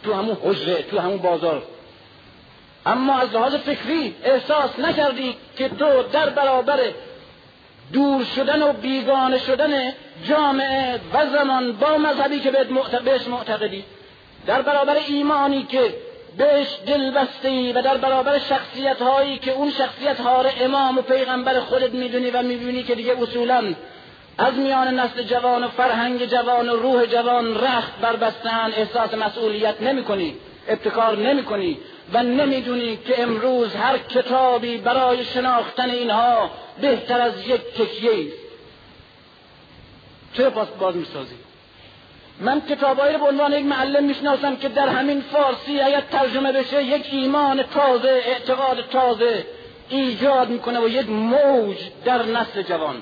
تو 0.05 0.15
همون 0.15 0.37
حجره 0.45 0.83
تو 0.83 0.99
همون 0.99 1.19
بازار. 1.19 1.63
اما 2.87 3.19
از 3.19 3.35
لحاظ 3.35 3.55
فکری 3.55 4.15
احساس 4.25 4.79
نکردی 4.79 5.37
که 5.57 5.69
تو 5.69 6.03
در 6.03 6.31
برابر 6.31 6.81
دور 7.93 8.25
شدن 8.25 8.63
و 8.63 8.73
بیگانه 8.73 9.39
شدن 9.39 9.93
جامعه 10.29 11.01
و 11.15 11.27
زمان 11.27 11.73
با 11.73 11.99
مذهبی 11.99 12.41
که 12.41 12.51
بهش 13.05 13.29
معتقدی 13.29 13.85
در 14.47 14.63
برابر 14.63 14.97
ایمانی 15.09 15.63
که 15.63 15.95
بهش 16.39 16.69
دل 16.87 17.11
بسته 17.11 17.73
و 17.73 17.83
در 17.83 17.97
برابر 17.97 18.39
شخصیت 18.39 19.03
هایی 19.03 19.39
که 19.39 19.53
اون 19.53 19.71
شخصیت 19.71 20.21
ها 20.21 20.45
امام 20.61 20.99
و 20.99 21.03
پیغمبر 21.03 21.61
خودت 21.61 21.95
می‌دونی 21.95 22.31
و 22.31 22.43
می‌بینی 22.43 22.83
که 22.83 22.95
دیگه 22.95 23.23
اصولا 23.23 23.75
از 24.39 24.55
میان 24.55 25.01
نسل 25.01 25.23
جوان 25.23 25.65
و 25.65 25.69
فرهنگ 25.69 26.25
جوان 26.25 26.69
و 26.69 26.77
روح 26.77 27.07
جوان 27.07 27.55
رخت 27.55 28.01
بربستن 28.01 28.73
احساس 28.77 29.15
مسئولیت 29.15 29.83
نمی 29.83 30.05
کنی 30.05 30.37
ابتکار 30.69 31.19
نمی 31.19 31.45
کنی 31.45 31.79
و 32.13 32.23
نمی‌دونی 32.23 32.97
که 32.97 33.23
امروز 33.23 33.75
هر 33.75 33.99
کتابی 33.99 34.79
برای 34.79 35.25
شناختن 35.25 35.91
اینها 35.91 36.51
بهتر 36.81 37.21
از 37.21 37.47
یک 37.47 37.61
تکیه 37.61 38.11
است. 38.11 38.39
چرا 40.35 40.51
پاس 40.51 40.69
باز 40.69 40.97
می‌سازی؟ 40.97 41.35
من 42.41 42.61
کتابایی 42.61 43.15
رو 43.15 43.21
به 43.21 43.29
عنوان 43.29 43.53
یک 43.53 43.65
معلم 43.65 44.05
می‌شناسم 44.05 44.57
که 44.57 44.69
در 44.69 44.89
همین 44.89 45.21
فارسی 45.21 45.81
اگر 45.81 46.01
ترجمه 46.01 46.53
بشه 46.53 46.85
یک 46.85 47.09
ایمان 47.13 47.63
تازه 47.63 48.09
اعتقاد 48.09 48.85
تازه 48.91 49.47
ایجاد 49.89 50.49
می‌کنه 50.49 50.81
و 50.81 50.89
یک 50.89 51.09
موج 51.09 51.77
در 52.05 52.23
نسل 52.23 52.63
جوان. 52.63 52.97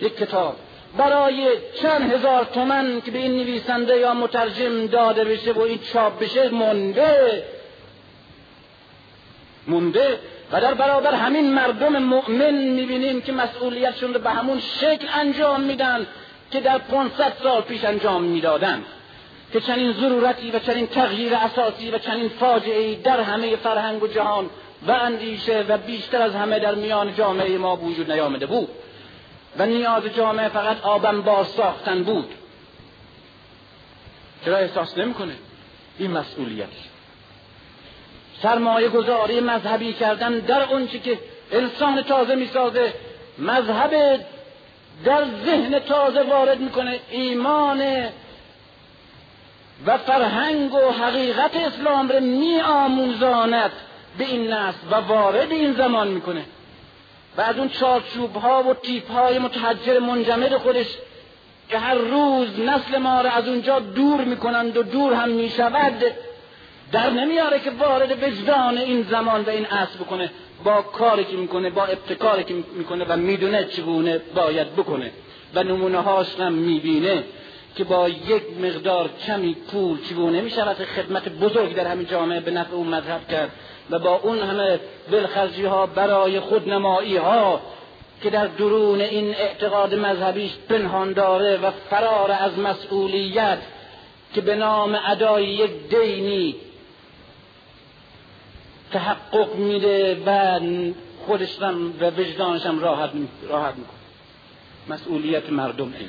یک 0.00 0.16
کتاب. 0.16 0.56
برای 0.98 1.48
چند 1.82 2.12
هزار 2.12 2.44
تومن 2.44 3.00
که 3.00 3.10
به 3.10 3.18
این 3.18 3.36
نویسنده 3.36 3.98
یا 3.98 4.14
مترجم 4.14 4.86
داده 4.86 5.24
بشه 5.24 5.52
و 5.52 5.60
این 5.60 5.78
چاپ 5.92 6.18
بشه 6.18 6.48
مونده. 6.48 7.44
مونده. 9.66 10.18
و 10.52 10.60
در 10.60 10.74
برابر 10.74 11.14
همین 11.14 11.54
مردم 11.54 11.98
مؤمن 12.02 12.54
می‌بینیم 12.54 13.22
که 13.22 13.32
مسئولیتشون 13.32 14.14
رو 14.14 14.20
به 14.20 14.30
همون 14.30 14.60
شکل 14.60 15.06
انجام 15.14 15.60
میدن. 15.60 16.06
که 16.50 16.60
در 16.60 16.78
500 16.78 17.32
سال 17.42 17.60
پیش 17.62 17.84
انجام 17.84 18.22
می‌دادند. 18.22 18.84
که 19.52 19.60
چنین 19.60 19.92
ضرورتی 19.92 20.50
و 20.50 20.58
چنین 20.58 20.86
تغییر 20.86 21.34
اساسی 21.34 21.90
و 21.90 21.98
چنین 21.98 22.28
فاجعه 22.28 22.94
در 22.94 23.20
همه 23.20 23.56
فرهنگ 23.56 24.02
و 24.02 24.06
جهان 24.06 24.50
و 24.86 24.90
اندیشه 24.90 25.64
و 25.68 25.78
بیشتر 25.78 26.22
از 26.22 26.34
همه 26.34 26.58
در 26.58 26.74
میان 26.74 27.14
جامعه 27.14 27.58
ما 27.58 27.76
وجود 27.76 28.12
نیامده 28.12 28.46
بود. 28.46 28.68
و 29.58 29.66
نیاز 29.66 30.02
جامعه 30.16 30.48
فقط 30.48 30.80
آبم 30.80 31.22
باز 31.22 31.46
ساختن 31.46 32.02
بود. 32.02 32.34
چرا 34.44 34.56
احساس 34.56 34.98
نمی‌کنه؟ 34.98 35.34
این 35.98 36.10
مسئولیت. 36.10 36.68
سرمایه 38.42 38.88
گذاری 38.88 39.40
مذهبی 39.40 39.92
کردن 39.92 40.38
در 40.38 40.62
اونچه 40.62 40.98
که 40.98 41.18
انسان 41.52 42.02
تازه 42.02 42.34
می‌سازه 42.34 42.94
مذهب 43.38 44.20
در 45.04 45.24
ذهن 45.44 45.78
تازه 45.78 46.22
وارد 46.22 46.60
می‌کنه 46.60 47.00
ایمان 47.10 47.82
و 49.86 49.98
فرهنگ 49.98 50.74
و 50.74 50.90
حقیقت 50.90 51.56
اسلام 51.56 52.08
رو 52.08 52.20
می 52.20 52.60
آموزاند 52.60 53.70
به 54.18 54.24
این 54.24 54.52
نسل 54.52 54.78
و 54.90 54.94
وارد 54.94 55.52
این 55.52 55.72
زمان 55.72 56.08
می‌کنه. 56.08 56.44
و 57.36 57.40
از 57.40 57.58
اون 57.58 57.68
چارچوب 57.68 58.36
ها 58.36 58.62
و 58.62 58.74
تیپ 58.74 59.10
های 59.10 59.38
متحجر 59.38 59.98
منجمد 59.98 60.56
خودش 60.56 60.86
که 61.68 61.78
هر 61.78 61.94
روز 61.94 62.60
نسل 62.60 62.98
ما 62.98 63.20
را 63.20 63.30
از 63.30 63.48
اونجا 63.48 63.78
دور 63.78 64.20
می‌کنند 64.20 64.76
و 64.76 64.82
دور 64.82 65.14
هم 65.14 65.28
می‌شود 65.28 66.04
در 66.92 67.10
نمیاره 67.10 67.60
که 67.60 67.70
وارد 67.70 68.22
وجدان 68.22 68.78
این 68.78 69.02
زمان 69.02 69.42
و 69.42 69.50
این 69.50 69.66
عصر 69.66 69.98
بکنه 69.98 70.30
با 70.64 70.82
کاری 70.82 71.24
که 71.24 71.36
می‌کنه 71.36 71.70
با 71.70 71.84
ابتکاری 71.84 72.44
که 72.44 72.54
می‌کنه 72.54 73.04
و 73.08 73.16
می‌دونه 73.16 73.64
چگونه 73.64 74.18
باید 74.34 74.76
بکنه. 74.76 75.10
و 75.54 75.62
نمونه 75.62 75.98
هاش 75.98 76.40
هم 76.40 76.52
می‌بینه 76.52 77.24
که 77.76 77.84
با 77.84 78.08
یک 78.08 78.42
مقدار 78.62 79.10
کمی 79.26 79.54
پول 79.54 79.98
چگونه 80.08 80.40
می‌شود 80.40 80.76
خدمت 80.76 81.28
بزرگ 81.28 81.74
در 81.74 81.86
همین 81.86 82.06
جامعه 82.06 82.40
به 82.40 82.50
نفع 82.50 82.74
اون 82.74 82.88
مذهب 82.88 83.28
کرد 83.28 83.50
و 83.90 83.98
با 83.98 84.20
اون 84.22 84.38
همه 84.38 84.80
دلخرجی 85.12 85.64
ها 85.64 85.86
برای 85.86 86.40
خودنمایی 86.40 87.16
ها 87.16 87.60
که 88.22 88.30
در 88.30 88.46
درون 88.46 89.00
این 89.00 89.34
اعتقاد 89.34 89.94
مذهبیش 89.94 90.50
پنهان 90.68 91.12
داره 91.12 91.56
و 91.56 91.70
فرار 91.90 92.32
از 92.40 92.58
مسئولیت 92.58 93.58
که 94.34 94.40
به 94.40 94.54
نام 94.54 94.98
ادای 95.06 95.44
یک 95.46 95.70
دینی 95.88 96.56
تحقق 98.92 99.54
میده 99.54 100.22
و 100.26 100.60
خودش 101.26 101.60
و 102.00 102.10
وجدانش 102.10 102.66
هم 102.66 102.78
راحت, 102.78 103.10
راحت 103.48 103.74
می‌کنه. 103.74 103.98
مسئولیت 104.88 105.50
مردم 105.50 105.94
این 105.98 106.08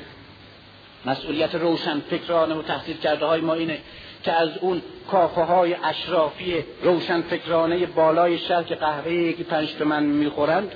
مسئولیت 1.06 1.56
روشن 1.56 2.00
فکرانه 2.00 2.56
و 2.56 2.62
تحصیل 2.62 2.98
کرده 2.98 3.26
های 3.26 3.42
ما 3.42 3.54
اینه 3.54 3.80
که 4.24 4.32
از 4.32 4.58
اون 4.58 4.82
کافه 5.12 5.42
های 5.42 5.76
اشرافی 5.84 6.64
روشن 6.84 7.22
فکرانه 7.22 7.86
بالای 7.86 8.38
شهر 8.38 8.64
که 8.64 8.76
قهوه 8.76 9.34
که 9.34 9.44
پنج 9.44 9.74
تومن 9.74 10.04
می‌خورند 10.04 10.72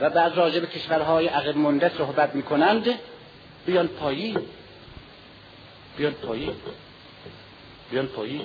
و 0.00 0.10
بعد 0.10 0.36
راجع 0.36 0.60
به 0.60 0.66
کشورهای 0.66 1.26
عقب 1.26 1.56
مونده 1.56 1.88
صحبت 1.98 2.34
می‌کنند. 2.34 2.86
بیان 3.66 3.88
پایی 3.88 4.36
بیان 5.96 6.12
پایی 6.12 6.50
بیان 7.90 8.06
پایی 8.06 8.40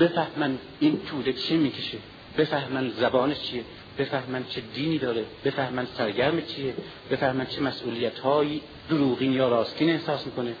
بفهمن 0.00 0.58
این 0.80 1.00
توده 1.10 1.32
چی 1.32 1.56
می‌کشه. 1.56 1.98
بفهمن 2.38 2.90
زبانش 2.90 3.40
چیه. 3.40 3.64
بفهمن 3.98 4.44
چه 4.50 4.60
دینی 4.74 4.98
داره. 4.98 5.24
بفهمن 5.44 5.86
سرگرم 5.86 6.42
چیه. 6.42 6.74
بفهمن 7.10 7.46
چه 7.46 7.60
مسئولیت 7.60 8.18
هایی 8.18 8.62
دروغین 8.90 9.32
یا 9.32 9.48
راستین 9.48 9.90
احساس 9.90 10.26
می‌کنه. 10.26 10.54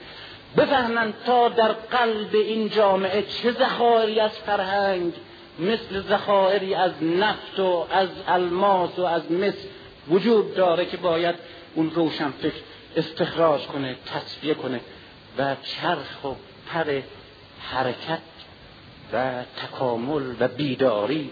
بفهمن 0.56 1.12
تا 1.26 1.48
در 1.48 1.72
قلب 1.72 2.34
این 2.34 2.68
جامعه 2.68 3.22
چه 3.22 3.52
ذخایری 3.52 4.20
از 4.20 4.30
فرهنگ 4.30 5.12
مثل 5.58 6.00
ذخایری 6.00 6.74
از 6.74 6.92
نفت 7.02 7.60
و 7.60 7.86
از 7.90 8.08
الماس 8.28 8.98
و 8.98 9.02
از 9.02 9.32
مس 9.32 9.54
وجود 10.08 10.54
داره 10.54 10.86
که 10.86 10.96
باید 10.96 11.34
اون 11.74 11.90
روشن 11.90 12.30
فکر 12.30 12.60
استخراج 12.96 13.66
کنه 13.66 13.96
تصفیه 14.06 14.54
کنه 14.54 14.80
و 15.38 15.56
چرخ 15.62 16.24
و 16.24 16.28
پر 16.72 17.00
حرکت 17.60 18.18
و 19.12 19.44
تکامل 19.44 20.34
و 20.40 20.48
بیداری 20.48 21.30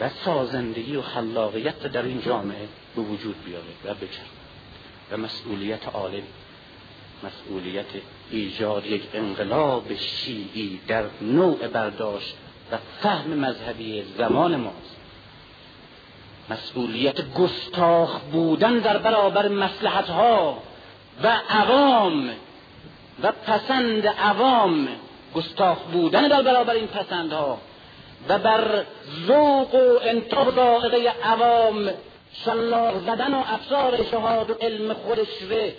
و 0.00 0.08
سازندگی 0.24 0.96
و 0.96 1.02
خلاقیت 1.02 1.82
در 1.82 2.02
این 2.02 2.20
جامعه 2.20 2.68
به 2.96 3.02
وجود 3.02 3.44
بیاره. 3.44 3.64
و 3.84 3.94
بچرد 3.94 4.26
و 5.12 5.16
مسئولیت 5.16 5.88
عالم 5.88 6.22
مسئولیت 7.22 7.86
ایجاد 8.30 8.86
یک 8.86 9.02
انقلاب 9.14 9.94
شیعی 9.94 10.80
در 10.88 11.04
نوع 11.20 11.68
برداشت 11.68 12.36
و 12.72 12.76
فهم 13.02 13.30
مذهبی 13.30 14.02
زمان 14.18 14.56
ماست. 14.56 14.96
مسئولیت 16.50 17.34
گستاخ 17.34 18.20
بودن 18.20 18.78
در 18.78 18.98
برابر 18.98 19.48
مسلحت 19.48 20.08
ها 20.08 20.62
و 21.22 21.40
عوام 21.48 22.30
و 23.22 23.32
پسند 23.32 24.06
عوام 24.06 24.88
گستاخ 25.34 25.78
بودن 25.78 26.28
در 26.28 26.42
برابر 26.42 26.74
این 26.74 26.86
پسندها 26.86 27.58
و 28.28 28.38
بر 28.38 28.84
ذوق 29.26 29.74
و 29.74 29.98
انتاب 30.02 30.54
داغه 30.54 31.12
عوام 31.24 31.90
شلاق 32.44 32.98
زدن 33.06 33.34
و 33.34 33.38
افسار 33.38 34.04
شهاد 34.10 34.50
و 34.50 34.54
علم 34.60 34.94
خودش 34.94 35.28
ره 35.50 35.74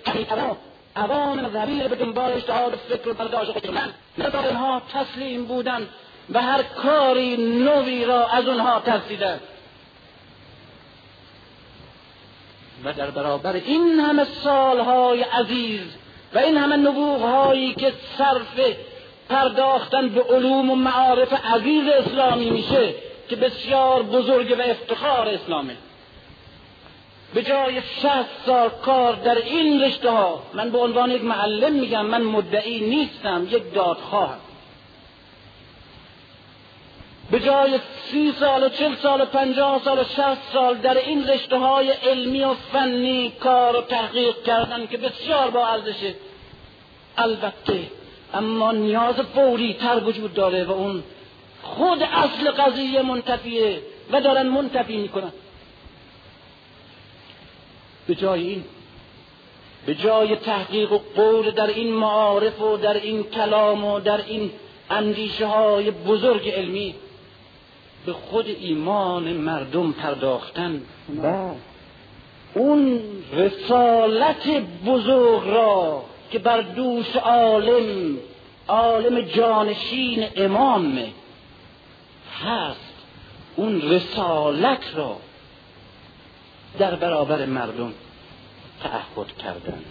عوام 0.96 1.40
مذهبی 1.40 1.88
به 1.88 1.96
دنبال 1.96 2.34
اجتهاد 2.34 2.76
فکر 2.90 3.10
و 3.10 3.14
برداشت 3.14 3.52
فکر 3.52 3.72
من 3.72 3.94
اینها 4.18 4.82
تسلیم 4.94 5.46
بودن 5.46 5.88
و 6.30 6.42
هر 6.42 6.64
کاری 6.64 7.38
نوی 7.38 8.06
را 8.06 8.28
از 8.28 8.48
اونها 8.48 8.80
ترسیدن. 8.80 9.40
و 12.84 12.94
در 12.94 13.12
برابر 13.12 13.54
این 13.54 14.00
همه 14.00 14.24
سالهای 14.24 15.22
عزیز 15.22 15.82
و 16.34 16.38
این 16.38 16.58
همه 16.58 16.76
نبوغهایی 16.76 17.74
که 17.74 17.94
صرف 18.18 18.60
پرداختن 19.30 20.10
به 20.10 20.24
علوم 20.24 20.70
و 20.70 20.76
معارف 20.76 21.34
عزیز 21.46 21.88
اسلامی 21.88 22.50
میشه 22.50 22.94
که 23.30 23.36
بسیار 23.36 24.04
بزرگ 24.04 24.56
و 24.60 24.62
افتخار 24.62 25.28
اسلامه. 25.28 25.78
به 27.34 27.44
جای 27.44 27.82
شهست 28.02 28.30
سال 28.46 28.70
کار 28.70 29.16
در 29.16 29.36
این 29.36 29.82
رشته 29.82 30.10
ها 30.10 30.44
من 30.54 30.70
به 30.70 30.78
عنوان 30.78 31.12
یک 31.12 31.24
معلم 31.24 31.74
میگم 31.74 32.06
من 32.06 32.22
مدعی 32.22 32.80
نیستم 32.80 33.48
یک 33.52 33.74
دادخواهم. 33.74 34.40
به 37.32 37.40
جای 37.40 37.80
سی 38.12 38.34
سال 38.40 38.64
و 38.64 38.70
چل 38.70 38.96
سال 38.96 39.22
و 39.22 39.26
پنجاه 39.26 39.82
سال 39.84 40.00
و 40.00 40.04
شست 40.04 40.54
سال 40.54 40.78
در 40.78 40.98
این 40.98 41.28
رشته 41.28 41.58
های 41.58 41.92
علمی 41.92 42.44
و 42.44 42.54
فنی 42.54 43.34
کار 43.40 43.76
و 43.76 43.82
تحقیق 43.82 44.44
کردن 44.44 44.88
که 44.88 44.98
بسیار 44.98 45.50
با 45.52 45.68
ارزشه 45.68 46.16
البته 47.18 47.80
اما 48.36 48.72
نیاز 48.72 49.16
فوری 49.16 49.74
تر 49.74 50.02
وجود 50.06 50.34
داره 50.34 50.64
و 50.64 50.72
اون 50.72 51.04
خود 51.64 52.04
اصل 52.04 52.52
قضیه 52.52 53.02
منتفیه 53.02 53.82
و 54.12 54.22
دارن 54.22 54.48
منتفی 54.48 54.98
می‌کنن. 54.98 55.32
به 58.08 58.16
جای 58.16 58.48
این 58.48 58.64
به 59.86 59.96
جای 59.96 60.36
تحقیق 60.36 60.92
و 60.92 61.00
قول 61.16 61.52
در 61.52 61.68
این 61.68 61.94
معارف 61.94 62.62
و 62.62 62.78
در 62.78 62.94
این 62.94 63.24
کلام 63.24 63.86
و 63.86 64.00
در 64.00 64.26
این 64.28 64.52
اندیشه 64.90 65.46
های 65.46 65.92
بزرگ 65.92 66.50
علمی 66.50 66.96
به 68.06 68.14
خود 68.14 68.48
ایمان 68.60 69.24
مردم 69.24 69.92
پرداختن. 69.92 70.82
و 71.24 71.52
اون 72.54 73.02
رسالت 73.34 74.48
بزرگ 74.86 75.48
را 75.48 76.04
که 76.36 76.40
بر 76.40 76.62
دوش 76.62 77.16
عالم 77.16 78.18
عالم 78.68 79.22
جانشین 79.22 80.28
امام 80.36 81.00
هست. 82.44 82.94
اون 83.56 83.82
رسالت 83.82 84.84
را 84.96 85.18
در 86.80 86.96
برابر 86.96 87.46
مردم 87.46 87.94
تعهد 88.84 89.38
کردن. 89.38 89.84